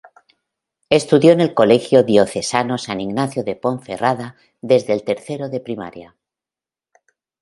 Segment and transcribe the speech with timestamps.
[0.89, 6.15] Estudió en el Colegio Diocesano San Ignacio de Ponferrada desde tercero de primaria.